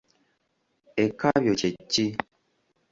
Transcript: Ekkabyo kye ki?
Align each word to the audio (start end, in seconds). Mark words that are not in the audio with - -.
Ekkabyo 1.03 1.53
kye 1.59 1.69
ki? 1.91 2.05